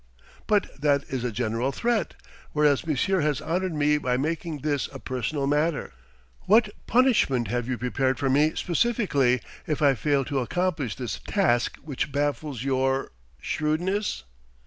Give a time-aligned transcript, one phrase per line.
[0.47, 2.15] "But that is a general threat;
[2.53, 5.93] whereas monsieur has honoured me by making this a personal matter.
[6.47, 11.77] What punishment have you prepared for me specifically, if I fail to accomplish this task
[11.83, 14.23] which baffles your shrewdness?"